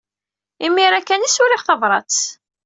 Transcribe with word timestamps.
Imir-a 0.65 0.99
kan 1.01 1.21
ay 1.21 1.27
as-uriɣ 1.29 1.61
tabṛat. 1.63 2.17